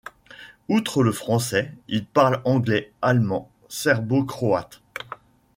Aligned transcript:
Outre 0.67 1.03
le 1.03 1.11
français, 1.11 1.71
il 1.87 2.07
parle 2.07 2.41
anglais, 2.43 2.91
allemand, 3.03 3.51
serbo-croate. 3.69 4.81